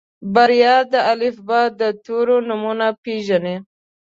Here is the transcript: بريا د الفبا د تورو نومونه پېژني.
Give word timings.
بريا 0.33 0.75
د 0.93 0.95
الفبا 1.11 1.61
د 1.79 1.81
تورو 2.05 2.35
نومونه 2.47 2.87
پېژني. 3.03 3.55